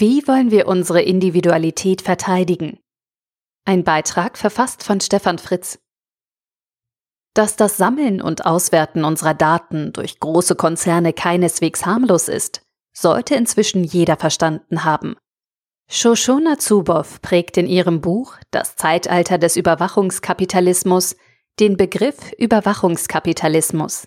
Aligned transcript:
Wie 0.00 0.28
wollen 0.28 0.52
wir 0.52 0.68
unsere 0.68 1.02
Individualität 1.02 2.02
verteidigen? 2.02 2.78
Ein 3.64 3.82
Beitrag 3.82 4.38
verfasst 4.38 4.84
von 4.84 5.00
Stefan 5.00 5.38
Fritz. 5.38 5.80
Dass 7.34 7.56
das 7.56 7.76
Sammeln 7.76 8.22
und 8.22 8.46
Auswerten 8.46 9.02
unserer 9.02 9.34
Daten 9.34 9.92
durch 9.92 10.20
große 10.20 10.54
Konzerne 10.54 11.12
keineswegs 11.12 11.84
harmlos 11.84 12.28
ist, 12.28 12.62
sollte 12.92 13.34
inzwischen 13.34 13.82
jeder 13.82 14.16
verstanden 14.16 14.84
haben. 14.84 15.16
Shoshona 15.90 16.60
Zuboff 16.60 17.20
prägt 17.20 17.56
in 17.56 17.66
ihrem 17.66 18.00
Buch 18.00 18.36
Das 18.52 18.76
Zeitalter 18.76 19.36
des 19.36 19.56
Überwachungskapitalismus 19.56 21.16
den 21.58 21.76
Begriff 21.76 22.30
Überwachungskapitalismus. 22.38 24.06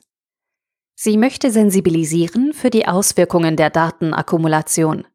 Sie 0.96 1.18
möchte 1.18 1.52
sensibilisieren 1.52 2.54
für 2.54 2.70
die 2.70 2.88
Auswirkungen 2.88 3.58
der 3.58 3.70
Datenakkumulation. 3.72 5.06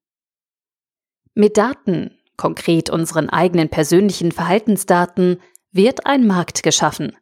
Mit 1.38 1.58
Daten, 1.58 2.12
konkret 2.38 2.88
unseren 2.88 3.28
eigenen 3.28 3.68
persönlichen 3.68 4.32
Verhaltensdaten, 4.32 5.38
wird 5.70 6.06
ein 6.06 6.26
Markt 6.26 6.62
geschaffen. 6.62 7.14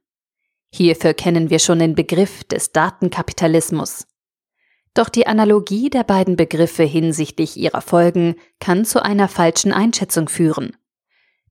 Hierfür 0.73 1.15
kennen 1.15 1.51
wir 1.51 1.59
schon 1.59 1.81
den 1.81 1.97
Begriff 1.97 2.45
des 2.45 2.71
Datenkapitalismus. 2.71 4.07
Doch 4.95 5.09
die 5.09 5.27
Analogie 5.27 5.91
der 5.91 6.05
beiden 6.05 6.37
Begriffe 6.37 6.85
hinsichtlich 6.85 7.57
ihrer 7.57 7.81
Folgen 7.81 8.37
kann 8.61 8.85
zu 8.85 9.03
einer 9.03 9.27
falschen 9.27 9.73
Einschätzung 9.73 10.29
führen. 10.29 10.77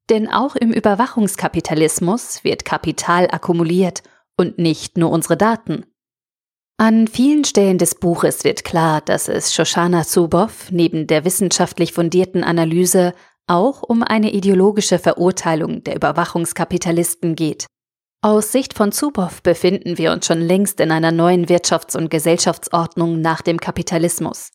Denn 0.10 0.30
auch 0.30 0.56
im 0.56 0.72
Überwachungskapitalismus 0.72 2.46
wird 2.46 2.64
Kapital 2.64 3.28
akkumuliert 3.30 4.04
und 4.38 4.58
nicht 4.58 4.98
nur 4.98 5.12
unsere 5.12 5.36
Daten. 5.36 5.86
An 6.78 7.08
vielen 7.08 7.46
Stellen 7.46 7.78
des 7.78 7.96
Buches 7.96 8.44
wird 8.44 8.64
klar, 8.64 9.02
dass 9.02 9.28
es 9.28 9.54
Shoshana 9.54 10.04
Zuboff 10.06 10.72
neben 10.72 11.06
der 11.06 11.24
wissenschaftlich 11.24 11.94
fundierten 11.94 12.44
Analyse 12.44 13.14
auch 13.48 13.84
um 13.84 14.04
eine 14.04 14.34
ideologische 14.34 15.00
Verurteilung 15.00 15.84
der 15.84 15.96
Überwachungskapitalisten 15.96 17.36
geht. 17.36 17.68
Aus 18.22 18.52
Sicht 18.52 18.74
von 18.74 18.92
Zuboff 18.92 19.44
befinden 19.44 19.98
wir 19.98 20.12
uns 20.14 20.26
schon 20.26 20.42
längst 20.42 20.80
in 20.80 20.92
einer 20.92 21.12
neuen 21.12 21.46
Wirtschafts- 21.46 21.98
und 21.98 22.10
Gesellschaftsordnung 22.10 23.22
nach 23.22 23.42
dem 23.42 23.60
Kapitalismus. 23.60 24.52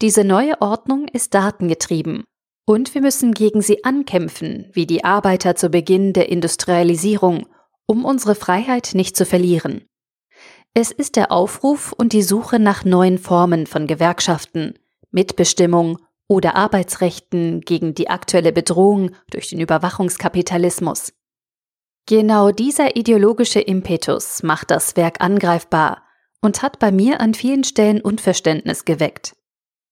Diese 0.00 0.24
neue 0.24 0.60
Ordnung 0.62 1.08
ist 1.08 1.34
datengetrieben 1.34 2.24
und 2.64 2.94
wir 2.94 3.02
müssen 3.02 3.32
gegen 3.34 3.60
sie 3.60 3.84
ankämpfen, 3.84 4.70
wie 4.72 4.86
die 4.86 5.04
Arbeiter 5.04 5.56
zu 5.56 5.68
Beginn 5.68 6.12
der 6.12 6.28
Industrialisierung, 6.28 7.46
um 7.86 8.04
unsere 8.04 8.34
Freiheit 8.34 8.90
nicht 8.94 9.16
zu 9.16 9.26
verlieren. 9.26 9.86
Es 10.78 10.90
ist 10.90 11.16
der 11.16 11.32
Aufruf 11.32 11.94
und 11.94 12.12
die 12.12 12.20
Suche 12.20 12.58
nach 12.58 12.84
neuen 12.84 13.16
Formen 13.16 13.66
von 13.66 13.86
Gewerkschaften, 13.86 14.74
Mitbestimmung 15.10 15.98
oder 16.28 16.54
Arbeitsrechten 16.54 17.62
gegen 17.62 17.94
die 17.94 18.10
aktuelle 18.10 18.52
Bedrohung 18.52 19.12
durch 19.30 19.48
den 19.48 19.58
Überwachungskapitalismus. 19.58 21.14
Genau 22.04 22.50
dieser 22.50 22.94
ideologische 22.94 23.60
Impetus 23.60 24.42
macht 24.42 24.70
das 24.70 24.96
Werk 24.96 25.22
angreifbar 25.24 26.02
und 26.42 26.60
hat 26.60 26.78
bei 26.78 26.92
mir 26.92 27.22
an 27.22 27.32
vielen 27.32 27.64
Stellen 27.64 28.02
Unverständnis 28.02 28.84
geweckt. 28.84 29.34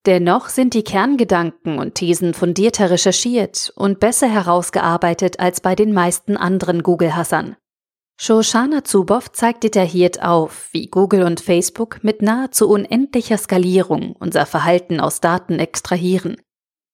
Dennoch 0.05 0.51
sind 0.51 0.75
die 0.75 0.85
Kerngedanken 0.85 1.79
und 1.79 1.95
Thesen 1.95 2.35
fundierter 2.35 2.91
recherchiert 2.91 3.73
und 3.75 4.01
besser 4.01 4.29
herausgearbeitet 4.29 5.41
als 5.41 5.63
bei 5.63 5.77
den 5.77 5.95
meisten 5.95 6.37
anderen 6.37 6.83
Google-Hassern. 6.83 7.57
Shoshana 8.17 8.85
Zuboff 8.85 9.33
zeigt 9.33 9.65
detailliert 9.65 10.23
auf, 10.23 10.69
wie 10.73 10.87
Google 10.87 11.25
und 11.25 11.41
Facebook 11.41 12.03
mit 12.03 12.23
nahezu 12.23 12.69
unendlicher 12.69 13.37
Skalierung 13.37 14.15
unser 14.19 14.47
Verhalten 14.47 15.01
aus 15.01 15.21
Daten 15.21 15.59
extrahieren. 15.59 16.37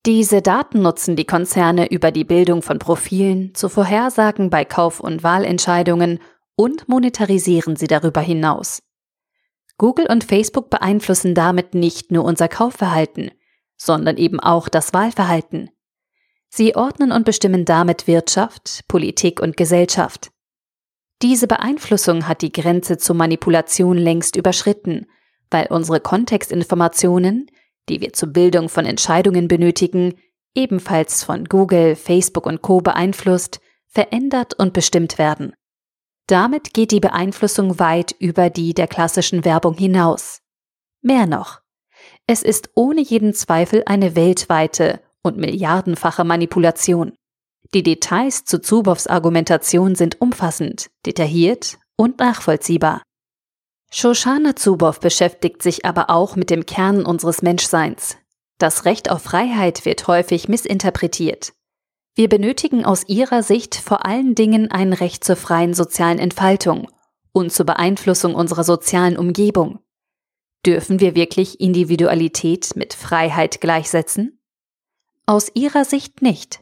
Diese 0.07 0.41
Daten 0.41 0.81
nutzen 0.81 1.17
die 1.17 1.27
Konzerne 1.27 1.91
über 1.91 2.11
die 2.11 2.25
Bildung 2.25 2.63
von 2.63 2.79
Profilen 2.79 3.55
zu 3.55 3.69
Vorhersagen 3.69 4.49
bei 4.49 4.65
Kauf- 4.65 5.01
und 5.01 5.23
Wahlentscheidungen 5.23 6.21
und 6.57 6.89
monetarisieren 6.89 7.77
sie 7.77 7.87
darüber 7.87 8.23
hinaus. 8.23 8.83
Google 9.77 10.07
und 10.07 10.25
Facebook 10.25 10.71
beeinflussen 10.71 11.35
damit 11.35 11.75
nicht 11.75 12.13
nur 12.13 12.25
unser 12.25 12.49
Kaufverhalten, 12.49 13.31
sondern 13.77 14.17
eben 14.17 14.41
auch 14.41 14.71
das 14.71 14.95
Wahlverhalten. 14.95 15.71
Sie 16.49 16.77
ordnen 16.77 17.13
und 17.13 17.25
bestimmen 17.25 17.67
damit 17.67 18.07
Wirtschaft, 18.07 18.89
Politik 18.89 19.41
und 19.41 19.57
Gesellschaft. 19.57 20.31
Diese 21.23 21.47
Beeinflussung 21.47 22.27
hat 22.27 22.41
die 22.41 22.53
Grenze 22.53 22.97
zur 22.97 23.15
Manipulation 23.15 23.99
längst 23.99 24.37
überschritten, 24.37 25.07
weil 25.51 25.67
unsere 25.67 26.01
Kontextinformationen, 26.01 27.51
die 27.89 28.01
wir 28.01 28.13
zur 28.13 28.31
Bildung 28.31 28.69
von 28.69 28.87
Entscheidungen 28.87 29.47
benötigen, 29.47 30.15
ebenfalls 30.55 31.23
von 31.23 31.45
Google, 31.45 31.95
Facebook 31.95 32.47
und 32.47 32.63
Co 32.63 32.81
beeinflusst, 32.81 33.61
verändert 33.87 34.55
und 34.55 34.73
bestimmt 34.73 35.19
werden. 35.19 35.53
Damit 36.27 36.73
geht 36.73 36.93
die 36.93 37.01
Beeinflussung 37.01 37.79
weit 37.79 38.15
über 38.19 38.51
die 38.51 38.73
der 38.73 38.87
klassischen 38.87 39.45
Werbung 39.45 39.75
hinaus. 39.75 40.41
Mehr 41.03 41.27
noch, 41.27 41.61
es 42.27 42.43
ist 42.43 42.71
ohne 42.75 43.01
jeden 43.01 43.35
Zweifel 43.35 43.83
eine 43.87 44.15
weltweite 44.17 45.01
und 45.23 45.37
milliardenfache 45.37 46.25
Manipulation. 46.25 47.13
Die 47.73 47.85
Details 47.85 48.45
zu 48.45 48.61
Zuboffs 48.61 49.07
Argumentation 49.07 49.95
sind 49.95 50.21
umfassend, 50.21 50.91
detailliert 51.07 51.79
und 51.97 52.19
nachvollziehbar. 52.19 53.03
Shoshana 53.93 54.57
Zuboff 54.57 54.99
beschäftigt 54.99 55.63
sich 55.63 55.85
aber 55.85 56.11
auch 56.11 56.35
mit 56.35 56.51
dem 56.51 56.67
Kern 56.67 57.05
unseres 57.05 57.43
Menschseins. 57.43 58.17
Das 58.59 58.85
Recht 58.85 59.11
auf 59.11 59.23
Freiheit 59.23 59.85
wird 59.85 60.07
häufig 60.09 60.49
missinterpretiert. 60.49 61.53
Wir 62.17 62.29
benötigen 62.29 62.85
aus 62.85 63.09
ihrer 63.09 63.43
Sicht 63.45 63.77
vor 63.77 64.05
allen 64.05 64.35
Dingen 64.35 64.71
ein 64.71 64.93
Recht 64.93 65.23
zur 65.23 65.37
freien 65.37 65.73
sozialen 65.73 66.19
Entfaltung 66.19 66.89
und 67.33 67.53
zur 67.53 67.67
Beeinflussung 67.67 68.35
unserer 68.35 68.65
sozialen 68.65 69.17
Umgebung. 69.17 69.79
Dürfen 70.67 71.01
wir 71.01 71.15
wirklich 71.15 71.61
Individualität 71.61 72.75
mit 72.75 72.95
Freiheit 72.95 73.61
gleichsetzen? 73.61 74.41
Aus 75.25 75.51
ihrer 75.55 75.85
Sicht 75.85 76.21
nicht. 76.21 76.61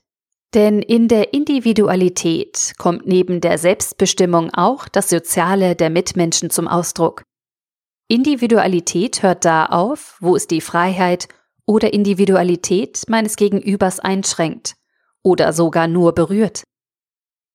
Denn 0.55 0.81
in 0.81 1.09
der 1.09 1.35
Individualität 1.35 2.73
kommt 2.79 3.07
neben 3.07 3.41
der 3.41 3.59
Selbstbestimmung 3.59 4.51
auch 4.55 4.89
das 4.89 5.11
Soziale 5.11 5.77
der 5.77 5.91
Mitmenschen 5.91 6.49
zum 6.49 6.69
Ausdruck. 6.69 7.23
Individualität 8.09 9.23
hört 9.23 9.45
da 9.45 9.67
auf, 9.67 10.17
wo 10.21 10.35
es 10.35 10.47
die 10.47 10.63
Freiheit 10.63 11.29
oder 11.67 11.93
Individualität 11.93 13.03
meines 13.09 13.37
Gegenübers 13.37 14.01
einschränkt 14.01 14.77
oder 15.23 15.53
sogar 15.53 15.87
nur 15.87 16.15
berührt. 16.15 16.63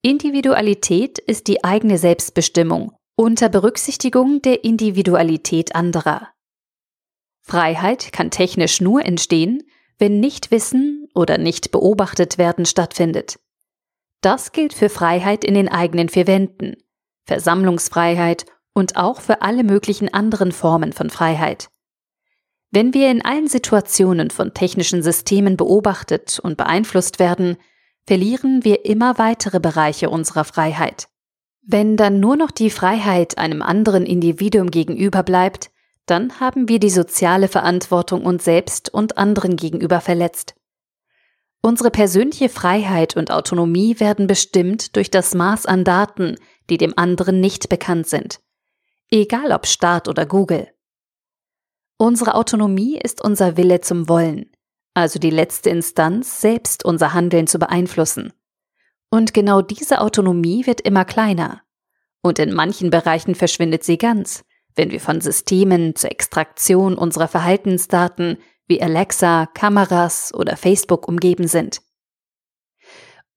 Individualität 0.04 1.18
ist 1.18 1.48
die 1.48 1.64
eigene 1.64 1.98
Selbstbestimmung 1.98 2.92
unter 3.16 3.50
Berücksichtigung 3.50 4.42
der 4.42 4.64
Individualität 4.64 5.75
anderer. 5.75 6.30
Freiheit 7.42 8.12
kann 8.12 8.31
technisch 8.31 8.81
nur 8.81 9.06
entstehen, 9.06 9.64
wenn 10.00 10.20
Nichtwissen 10.20 11.08
oder 11.14 11.38
nicht 11.38 11.72
beobachtet 11.72 12.38
werden 12.38 12.66
stattfindet. 12.66 13.40
Das 14.22 14.52
gilt 14.52 14.74
für 14.74 14.90
Freiheit 14.90 15.44
in 15.44 15.54
den 15.54 15.70
eigenen 15.70 16.09
vier 16.09 16.28
Wänden, 16.28 16.76
Versammlungsfreiheit 17.26 18.46
und 18.74 18.96
auch 18.96 19.22
für 19.22 19.42
alle 19.42 19.64
möglichen 19.64 20.14
anderen 20.14 20.52
Formen 20.52 20.94
von 20.94 21.09
Freiheit. 21.09 21.70
Wenn 22.72 22.94
wir 22.94 23.12
in 23.12 23.24
allen 23.24 23.48
Situationen 23.48 24.31
von 24.31 24.54
technischen 24.54 25.04
Systemen 25.04 25.58
beobachtet 25.58 26.40
und 26.40 26.58
beeinflusst 26.58 27.20
werden, 27.20 27.58
verlieren 28.08 28.64
wir 28.64 28.86
immer 28.86 29.18
weitere 29.18 29.60
Bereiche 29.60 30.10
unserer 30.10 30.44
Freiheit. 30.44 31.08
Wenn 31.62 31.96
dann 31.96 32.20
nur 32.20 32.36
noch 32.36 32.52
die 32.52 32.70
Freiheit 32.70 33.38
einem 33.38 33.62
anderen 33.62 34.06
Individuum 34.06 34.72
gegenüber 34.72 35.24
bleibt, 35.24 35.70
dann 36.06 36.40
haben 36.40 36.68
wir 36.68 36.80
die 36.80 36.90
soziale 36.90 37.47
Verantwortung 37.47 38.25
uns 38.25 38.44
selbst 38.44 38.94
und 38.94 39.18
anderen 39.18 39.56
gegenüber 39.56 40.01
verletzt. 40.01 40.56
Unsere 41.62 41.92
persönliche 41.92 42.50
Freiheit 42.50 43.16
und 43.16 43.31
Autonomie 43.31 44.00
werden 44.01 44.27
bestimmt 44.27 44.98
durch 44.98 45.10
das 45.10 45.33
Maß 45.33 45.66
an 45.66 45.86
Daten, 45.86 46.36
die 46.69 46.77
dem 46.77 46.98
anderen 46.98 47.39
nicht 47.39 47.69
bekannt 47.69 48.07
sind. 48.07 48.42
Egal 49.10 49.51
ob 49.54 49.66
Staat 49.66 50.10
oder 50.10 50.25
Google. 50.25 50.68
Unsere 51.98 52.36
Autonomie 52.36 53.00
ist 53.01 53.22
unser 53.24 53.56
Wille 53.56 53.80
zum 53.80 54.10
Wollen, 54.10 54.51
also 54.94 55.19
die 55.19 55.30
letzte 55.30 55.69
Instanz, 55.69 56.42
selbst 56.42 56.83
unser 56.83 57.13
Handeln 57.13 57.48
zu 57.48 57.60
beeinflussen. 57.60 58.33
Und 59.10 59.33
genau 59.33 59.62
diese 59.62 60.01
Autonomie 60.01 60.66
wird 60.66 60.81
immer 60.81 61.06
kleiner. 61.06 61.62
Und 62.22 62.39
in 62.39 62.51
manchen 62.54 62.89
Bereichen 62.89 63.36
verschwindet 63.36 63.83
sie 63.83 63.98
ganz, 63.98 64.44
wenn 64.75 64.92
wir 64.92 65.00
von 65.00 65.22
Systemen 65.22 65.96
zur 65.96 66.12
Extraktion 66.12 66.96
unserer 66.96 67.28
Verhaltensdaten 67.28 68.38
wie 68.68 68.81
Alexa, 68.81 69.48
Kameras 69.54 70.34
oder 70.34 70.58
Facebook 70.58 71.08
umgeben 71.08 71.48
sind. 71.48 71.81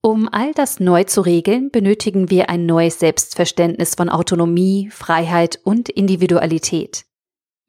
Um 0.01 0.29
all 0.31 0.53
das 0.53 0.79
neu 0.79 1.05
zu 1.05 1.21
regeln, 1.21 1.71
benötigen 1.71 2.31
wir 2.31 2.49
ein 2.49 2.65
neues 2.65 3.01
Selbstverständnis 3.01 3.97
von 3.97 4.09
Autonomie, 4.09 4.89
Freiheit 4.93 5.59
und 5.65 5.89
Individualität. 5.89 7.05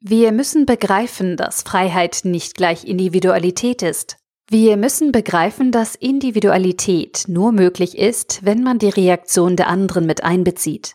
Wir 0.00 0.30
müssen 0.30 0.64
begreifen, 0.64 1.36
dass 1.36 1.62
Freiheit 1.62 2.20
nicht 2.22 2.54
gleich 2.54 2.84
Individualität 2.84 3.82
ist, 3.82 4.18
Wir 4.50 4.78
müssen 4.78 5.12
begreifen, 5.12 5.72
dass 5.72 5.94
Individualität 5.94 7.24
nur 7.28 7.52
möglich 7.52 7.98
ist, 7.98 8.46
wenn 8.46 8.62
man 8.62 8.78
die 8.78 8.88
Reaktion 8.88 9.56
der 9.56 9.68
anderen 9.68 10.06
mit 10.06 10.24
einbezieht. 10.24 10.94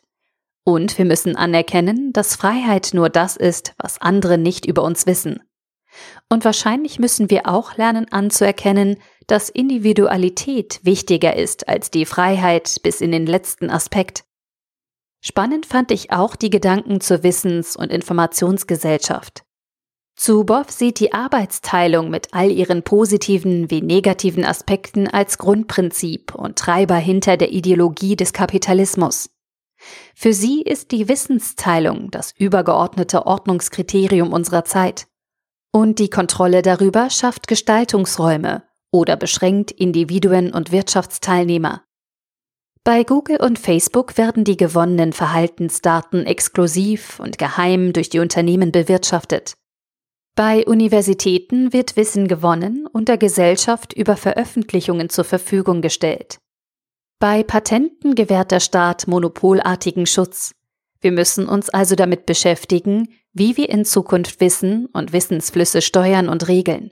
Und 0.64 0.98
wir 0.98 1.06
müssen 1.06 1.36
anerkennen, 1.36 2.14
dass 2.14 2.36
Freiheit 2.36 2.92
nur 2.94 3.10
das 3.10 3.36
ist, 3.36 3.74
was 3.78 4.00
andere 4.00 4.38
nicht 4.38 4.66
über 4.66 4.84
uns 4.84 5.06
wissen. 5.06 5.42
Und 6.30 6.46
wahrscheinlich 6.46 7.00
müssen 7.00 7.30
wir 7.30 7.48
auch 7.48 7.78
lernen 7.78 8.12
anzuerkennen, 8.12 8.98
dass 9.28 9.50
Individualität 9.50 10.80
wichtiger 10.84 11.36
ist 11.36 11.68
als 11.68 11.92
die 11.92 12.06
Freiheit 12.06 12.78
bis 12.84 13.02
in 13.02 13.12
den 13.12 13.26
letzten 13.26 13.70
Aspekt. 13.70 14.24
Spannend 15.22 15.66
fand 15.66 15.92
ich 15.92 16.12
auch 16.12 16.36
die 16.36 16.50
Gedanken 16.50 17.00
zur 17.00 17.24
Wissens- 17.24 17.76
und 17.76 17.92
Informationsgesellschaft. 17.92 19.44
Zuboff 20.16 20.70
sieht 20.70 21.00
die 21.00 21.14
Arbeitsteilung 21.14 22.10
mit 22.10 22.34
all 22.34 22.52
ihren 22.52 22.84
positiven 22.84 23.72
wie 23.72 23.82
negativen 23.82 24.46
Aspekten 24.46 25.08
als 25.08 25.38
Grundprinzip 25.38 26.36
und 26.36 26.58
Treiber 26.58 26.96
hinter 26.96 27.38
der 27.38 27.52
Ideologie 27.52 28.16
des 28.16 28.32
Kapitalismus. 28.34 29.33
Für 30.16 30.34
sie 30.34 30.62
ist 30.62 30.92
die 30.92 31.08
Wissensteilung 31.08 32.12
das 32.12 32.34
übergeordnete 32.38 33.26
Ordnungskriterium 33.26 34.32
unserer 34.32 34.66
Zeit. 34.66 35.08
Und 35.72 36.00
die 36.00 36.10
Kontrolle 36.10 36.62
darüber 36.62 37.10
schafft 37.10 37.48
Gestaltungsräume 37.48 38.64
oder 38.92 39.18
beschränkt 39.18 39.72
Individuen 39.72 40.54
und 40.54 40.72
Wirtschaftsteilnehmer. 40.72 41.84
Bei 42.84 43.04
Google 43.04 43.38
und 43.38 43.60
Facebook 43.60 44.18
werden 44.18 44.44
die 44.44 44.58
gewonnenen 44.58 45.14
Verhaltensdaten 45.14 46.26
exklusiv 46.26 47.20
und 47.20 47.38
geheim 47.38 47.94
durch 47.94 48.10
die 48.10 48.20
Unternehmen 48.20 48.72
bewirtschaftet. 48.72 49.56
Bei 50.36 50.66
Universitäten 50.66 51.74
wird 51.74 51.96
Wissen 51.96 52.28
gewonnen 52.28 52.86
und 52.86 53.08
der 53.08 53.18
Gesellschaft 53.18 53.94
über 53.94 54.18
Veröffentlichungen 54.18 55.10
zur 55.10 55.24
Verfügung 55.24 55.82
gestellt. 55.82 56.40
Bei 57.24 57.42
Patenten 57.42 58.16
gewährt 58.16 58.52
der 58.52 58.60
Staat 58.60 59.08
monopolartigen 59.08 60.06
Schutz. 60.06 60.54
Wir 61.00 61.14
müssen 61.14 61.48
uns 61.48 61.70
also 61.70 61.96
damit 61.96 62.26
beschäftigen, 62.26 63.08
wie 63.32 63.56
wir 63.56 63.70
in 63.70 63.86
Zukunft 63.86 64.42
Wissen 64.42 64.88
und 64.88 65.14
Wissensflüsse 65.14 65.82
steuern 65.82 66.28
und 66.28 66.50
regeln. 66.50 66.92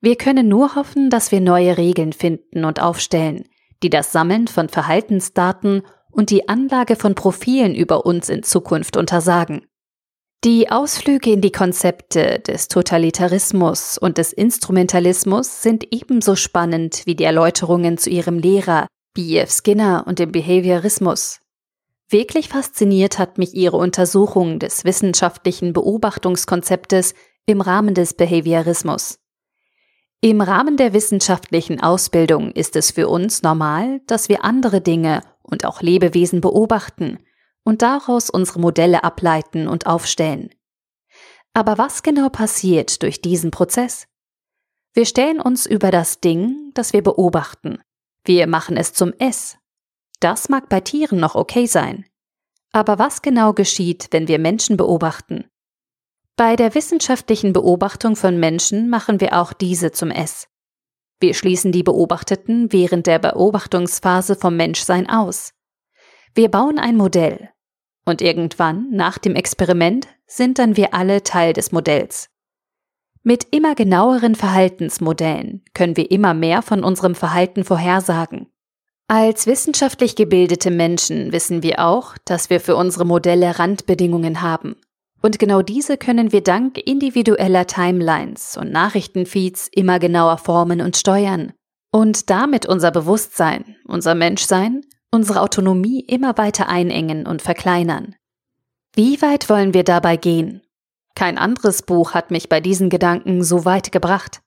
Wir 0.00 0.14
können 0.14 0.46
nur 0.46 0.76
hoffen, 0.76 1.10
dass 1.10 1.32
wir 1.32 1.40
neue 1.40 1.76
Regeln 1.76 2.12
finden 2.12 2.64
und 2.64 2.80
aufstellen, 2.80 3.48
die 3.82 3.90
das 3.90 4.12
Sammeln 4.12 4.46
von 4.46 4.68
Verhaltensdaten 4.68 5.82
und 6.12 6.30
die 6.30 6.48
Anlage 6.48 6.94
von 6.94 7.16
Profilen 7.16 7.74
über 7.74 8.06
uns 8.06 8.28
in 8.28 8.44
Zukunft 8.44 8.96
untersagen. 8.96 9.66
Die 10.44 10.70
Ausflüge 10.70 11.32
in 11.32 11.40
die 11.40 11.50
Konzepte 11.50 12.38
des 12.38 12.68
Totalitarismus 12.68 13.98
und 13.98 14.16
des 14.16 14.32
Instrumentalismus 14.32 15.60
sind 15.60 15.92
ebenso 15.92 16.36
spannend 16.36 17.02
wie 17.06 17.16
die 17.16 17.24
Erläuterungen 17.24 17.98
zu 17.98 18.10
ihrem 18.10 18.38
Lehrer 18.38 18.86
B.F. 19.14 19.50
Skinner 19.52 20.04
und 20.08 20.18
dem 20.18 20.32
Behaviorismus. 20.32 21.40
Wirklich 22.08 22.48
fasziniert 22.48 23.20
hat 23.20 23.38
mich 23.38 23.54
ihre 23.54 23.76
Untersuchung 23.76 24.58
des 24.58 24.84
wissenschaftlichen 24.84 25.72
Beobachtungskonzeptes 25.72 27.14
im 27.46 27.60
Rahmen 27.60 27.94
des 27.94 28.14
Behaviorismus. 28.14 29.20
Im 30.20 30.40
Rahmen 30.40 30.76
der 30.76 30.92
wissenschaftlichen 30.94 31.80
Ausbildung 31.80 32.50
ist 32.50 32.74
es 32.74 32.90
für 32.90 33.08
uns 33.08 33.42
normal, 33.42 34.00
dass 34.08 34.28
wir 34.28 34.44
andere 34.44 34.80
Dinge 34.80 35.20
und 35.42 35.64
auch 35.64 35.80
Lebewesen 35.80 36.40
beobachten 36.40 37.18
und 37.62 37.82
daraus 37.82 38.30
unsere 38.30 38.58
Modelle 38.58 39.04
ableiten 39.04 39.68
und 39.68 39.86
aufstellen. 39.86 40.50
Aber 41.52 41.78
was 41.78 42.02
genau 42.02 42.30
passiert 42.30 43.02
durch 43.04 43.22
diesen 43.22 43.52
Prozess? 43.52 44.08
Wir 44.92 45.06
stellen 45.06 45.40
uns 45.40 45.66
über 45.66 45.92
das 45.92 46.20
Ding, 46.20 46.72
das 46.74 46.92
wir 46.92 47.02
beobachten. 47.02 47.78
Wir 48.24 48.46
machen 48.46 48.76
es 48.76 48.92
zum 48.92 49.12
S, 49.18 49.58
das 50.20 50.48
mag 50.48 50.70
bei 50.70 50.80
Tieren 50.80 51.20
noch 51.20 51.34
okay 51.34 51.66
sein. 51.66 52.06
Aber 52.72 52.98
was 52.98 53.20
genau 53.20 53.52
geschieht, 53.52 54.08
wenn 54.10 54.26
wir 54.26 54.38
Menschen 54.38 54.76
beobachten? 54.78 55.44
Bei 56.34 56.56
der 56.56 56.74
wissenschaftlichen 56.74 57.52
Beobachtung 57.52 58.16
von 58.16 58.40
Menschen 58.40 58.88
machen 58.88 59.20
wir 59.20 59.38
auch 59.40 59.52
diese 59.52 59.92
zum 59.92 60.10
S. 60.10 60.48
Wir 61.20 61.34
schließen 61.34 61.70
die 61.70 61.82
Beobachteten 61.82 62.72
während 62.72 63.06
der 63.06 63.18
Beobachtungsphase 63.18 64.34
vom 64.34 64.56
Menschsein 64.56 65.08
aus. 65.08 65.52
Wir 66.34 66.50
bauen 66.50 66.78
ein 66.78 66.96
Modell. 66.96 67.50
Und 68.04 68.20
irgendwann, 68.20 68.88
nach 68.90 69.18
dem 69.18 69.36
Experiment, 69.36 70.08
sind 70.26 70.58
dann 70.58 70.76
wir 70.76 70.94
alle 70.94 71.22
Teil 71.22 71.52
des 71.52 71.70
Modells. 71.70 72.30
Mit 73.26 73.46
immer 73.52 73.74
genaueren 73.74 74.34
Verhaltensmodellen 74.34 75.62
können 75.72 75.96
wir 75.96 76.10
immer 76.10 76.34
mehr 76.34 76.60
von 76.60 76.84
unserem 76.84 77.14
Verhalten 77.14 77.64
vorhersagen. 77.64 78.48
Als 79.08 79.46
wissenschaftlich 79.46 80.14
gebildete 80.14 80.70
Menschen 80.70 81.32
wissen 81.32 81.62
wir 81.62 81.78
auch, 81.78 82.18
dass 82.26 82.50
wir 82.50 82.60
für 82.60 82.76
unsere 82.76 83.06
Modelle 83.06 83.58
Randbedingungen 83.58 84.42
haben. 84.42 84.76
Und 85.22 85.38
genau 85.38 85.62
diese 85.62 85.96
können 85.96 86.32
wir 86.32 86.42
dank 86.42 86.76
individueller 86.76 87.66
Timelines 87.66 88.58
und 88.58 88.70
Nachrichtenfeeds 88.70 89.68
immer 89.72 89.98
genauer 89.98 90.36
formen 90.36 90.82
und 90.82 90.98
steuern. 90.98 91.54
Und 91.90 92.28
damit 92.28 92.66
unser 92.66 92.90
Bewusstsein, 92.90 93.76
unser 93.86 94.14
Menschsein, 94.14 94.82
unsere 95.10 95.40
Autonomie 95.40 96.00
immer 96.00 96.36
weiter 96.36 96.68
einengen 96.68 97.26
und 97.26 97.40
verkleinern. 97.40 98.16
Wie 98.94 99.22
weit 99.22 99.48
wollen 99.48 99.72
wir 99.72 99.84
dabei 99.84 100.18
gehen? 100.18 100.60
Kein 101.14 101.38
anderes 101.38 101.82
Buch 101.82 102.12
hat 102.14 102.30
mich 102.30 102.48
bei 102.48 102.60
diesen 102.60 102.90
Gedanken 102.90 103.44
so 103.44 103.64
weit 103.64 103.92
gebracht. 103.92 104.40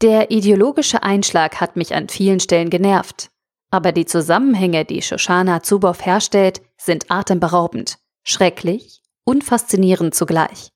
Der 0.00 0.30
ideologische 0.30 1.02
Einschlag 1.02 1.60
hat 1.60 1.76
mich 1.76 1.94
an 1.94 2.08
vielen 2.08 2.40
Stellen 2.40 2.70
genervt, 2.70 3.30
aber 3.70 3.92
die 3.92 4.06
Zusammenhänge, 4.06 4.86
die 4.86 5.02
Shoshana 5.02 5.62
Zuboff 5.62 6.04
herstellt, 6.04 6.62
sind 6.78 7.10
atemberaubend, 7.10 7.98
schrecklich 8.22 9.02
und 9.24 9.44
faszinierend 9.44 10.14
zugleich. 10.14 10.70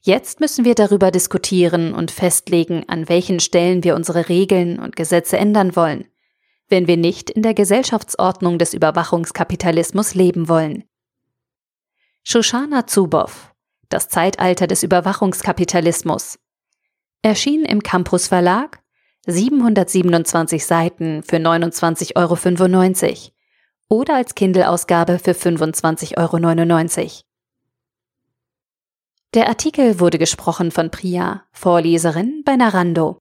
Jetzt 0.00 0.38
müssen 0.38 0.64
wir 0.64 0.76
darüber 0.76 1.10
diskutieren 1.10 1.94
und 1.94 2.10
festlegen, 2.10 2.88
an 2.88 3.08
welchen 3.08 3.40
Stellen 3.40 3.82
wir 3.82 3.96
unsere 3.96 4.28
Regeln 4.28 4.78
und 4.78 4.94
Gesetze 4.94 5.36
ändern 5.36 5.74
wollen, 5.74 6.06
wenn 6.68 6.86
wir 6.86 6.96
nicht 6.96 7.30
in 7.30 7.42
der 7.42 7.54
Gesellschaftsordnung 7.54 8.58
des 8.58 8.74
Überwachungskapitalismus 8.74 10.14
leben 10.14 10.48
wollen. 10.48 10.84
Shoshana 12.22 12.86
Zuboff 12.86 13.53
Das 13.88 14.08
Zeitalter 14.08 14.66
des 14.66 14.82
Überwachungskapitalismus 14.82 16.38
erschien 17.22 17.64
im 17.64 17.82
Campus 17.82 18.28
Verlag 18.28 18.80
727 19.26 20.64
Seiten 20.66 21.22
für 21.22 21.36
29,95 21.36 22.16
Euro 22.16 23.32
oder 23.88 24.16
als 24.16 24.34
Kindle-Ausgabe 24.34 25.18
für 25.18 25.32
25,99 25.32 26.16
Euro. 26.18 27.22
Der 29.34 29.48
Artikel 29.48 29.98
wurde 29.98 30.18
gesprochen 30.18 30.70
von 30.70 30.90
Priya, 30.90 31.42
Vorleserin 31.52 32.42
bei 32.44 32.56
Narando. 32.56 33.18